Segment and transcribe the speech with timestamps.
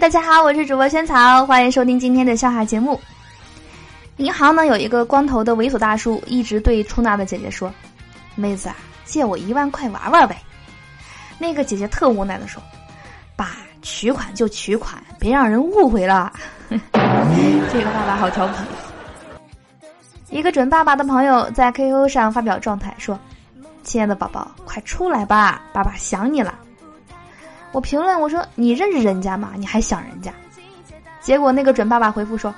[0.00, 3.00] 大家好，我是主播萱草，欢迎收听今天的笑话节目。
[4.16, 7.72] 银行呢有一个光头的猥琐大叔，一直对出纳的姐姐说
[8.34, 8.74] ：“妹子啊，
[9.04, 10.36] 借我一万块玩玩呗。”
[11.38, 12.60] 那个姐姐特无奈的说
[13.36, 13.52] ：“爸，
[13.82, 16.32] 取款就取款，别让人误会了。
[16.68, 18.54] ”这个爸爸好调皮。
[20.28, 23.18] 一个准爸爸的朋友在 QQ 上发表状态说
[23.84, 26.58] ：“亲爱的宝宝，快出来吧，爸爸想你了。”
[27.74, 29.50] 我评论我说：“你认识人家吗？
[29.56, 30.32] 你还想人家？”
[31.20, 32.54] 结果那个准爸爸回复说。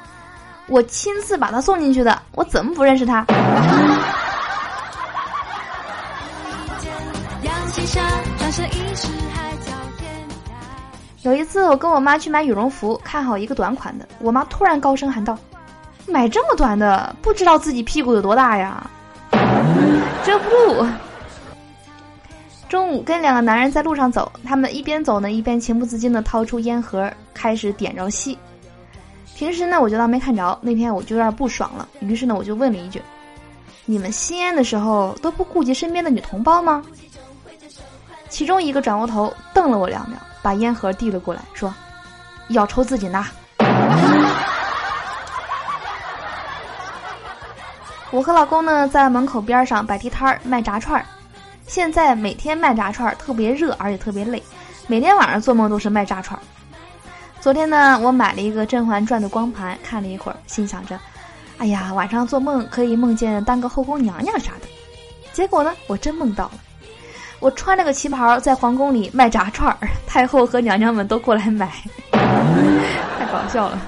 [0.69, 3.24] 我亲自把他送进去的，我怎么不认识他？
[11.23, 15.38] 有一次，我跟我妈去买羽绒服，看好一个短款的，我妈突然高声喊道
[16.09, 18.85] ：“买这么短的，不知道自己屁股有多大呀？”
[20.27, 20.85] 遮不住。
[22.69, 28.37] 中午跟两个男人在路上走，他们一边走呢，一边情不自禁的掏出烟盒，开始点着吸。
[29.37, 30.59] 平时呢，我就当没看着。
[30.60, 33.01] 那天我就有点不爽了，于是呢，我就问了一句
[33.87, 36.82] ：“你们吸烟的时候都不顾及身边的女同胞吗？”
[38.29, 41.73] 其中一个转过头瞪了我两秒，把烟盒递了过来，说
[42.49, 43.30] ：“要抽自己拿。
[48.10, 51.07] ”我和老公呢，在门口边上摆地摊儿卖炸串儿。
[51.66, 54.42] 现在每天卖炸串儿特别热，而且特别累，
[54.86, 56.42] 每天晚上做梦都是卖炸串儿。
[57.40, 60.98] 昨天呢，我买了一个《甄嬛传》的光盘，看了一会儿，心想着，
[61.59, 64.69] 哎呀，晚上做梦可以梦见当个后宫娘娘啥的。
[65.32, 66.53] 结果呢，我真梦到了，
[67.41, 71.70] 我穿了个旗袍在皇宫里卖炸串儿，太后和娘娘们都过来买，
[72.10, 73.78] 太搞笑了。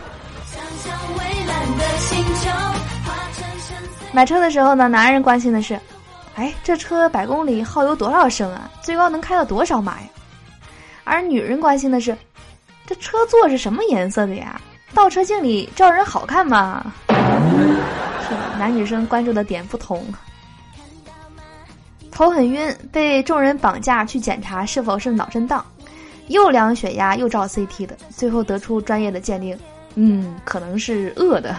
[4.13, 5.79] 买车的时候呢，男人关心的是，
[6.39, 8.71] 哎，这车百公里耗油多少升啊？
[8.81, 10.07] 最高能开到多少码呀？
[11.03, 12.17] 而女人关心的是。
[12.87, 14.59] 这车座是什么颜色的呀？
[14.95, 16.93] 倒车镜里照人好看吗？
[17.09, 20.07] 是的，男女生关注的点不同。
[22.13, 25.65] 头很晕，被众人绑架去检查是否是脑震荡，
[26.29, 29.59] 又量血压又照 CT 的，最后得出专业的鉴定，
[29.97, 31.57] 嗯，可能是饿的。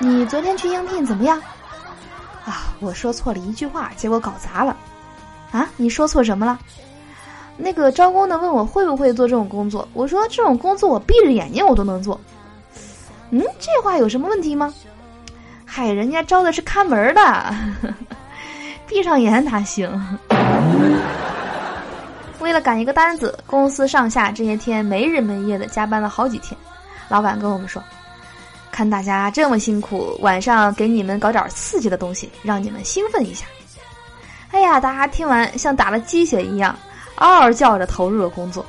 [0.00, 1.40] 你昨天去应聘怎么样？
[2.48, 4.76] 啊，我说错了一句话，结果搞砸了。
[5.50, 6.58] 啊，你说错什么了？
[7.56, 12.18] 那个招工的问我会不会做这种工作，我说这种工作我闭着眼睛我都能做。
[13.30, 14.72] 嗯，这话有什么问题吗？
[15.66, 17.54] 嗨，人家招的是看门的，
[18.86, 20.18] 闭上眼哪行？
[22.40, 26.58] 为了赶一个单子，公司上下这些天没日没夜的加班了好几天。
[27.08, 27.82] 老板跟我们说，
[28.78, 33.44] 看大家这么辛苦，晚上给你们搞点刺激的东西，让你们兴奋一下。
[34.52, 36.78] 哎呀，大家听完像打了鸡血一样。
[37.16, 38.64] 嗷嗷叫着投入了工作。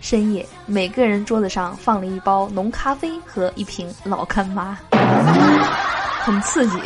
[0.00, 4.76] 深夜，每个人桌子上放了一包浓咖啡和一瓶老干妈，
[6.18, 6.76] 很刺激。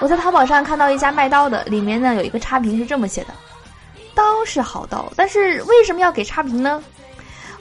[0.00, 3.28] 我在淘宝上看到一家卖刀的，里面呢有一个差评是这么写的
[4.14, 6.84] ：“刀是好刀，但是为什么要给差评呢？”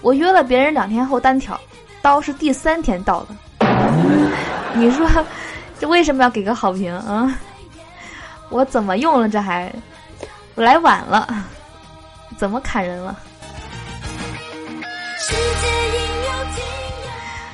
[0.03, 1.57] 我约了别人两天后单挑，
[2.01, 3.35] 刀是第三天到的。
[4.73, 5.07] 你说
[5.79, 7.37] 这为什么要给个好评啊？
[8.49, 9.71] 我怎么用了这还？
[10.55, 11.45] 我来晚了，
[12.37, 13.17] 怎么砍人了？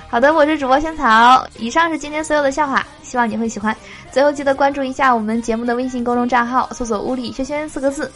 [0.10, 1.46] 好的，我是主播仙草。
[1.58, 3.76] 以上是今天所有的笑话，希望你会喜欢。
[4.12, 8.12] 最后记得关注一下我们节目的微信公众账号，搜索“屋里轩轩”四个字，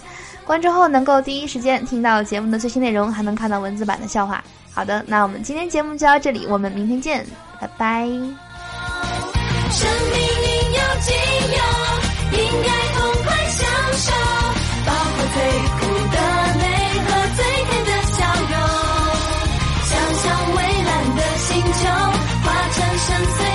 [0.46, 4.44] 关注后能够第一时间听到节目的最新内容，还能看到文字版的笑话。
[4.74, 7.26] 好的那我们今天节目就到这里我们明天见
[7.59, 8.06] 拜拜。
[9.72, 11.14] 生命应有尽
[11.56, 11.59] 有
[12.38, 13.59] 应该痛快享
[13.94, 14.12] 受
[14.86, 15.38] 包括最
[15.78, 16.18] 苦的
[16.59, 16.64] 美
[17.06, 17.40] 和最
[17.70, 18.18] 甜的笑
[18.52, 18.54] 容
[19.84, 20.24] 想象
[20.56, 21.80] 蔚蓝的星球
[22.44, 23.50] 化成深邃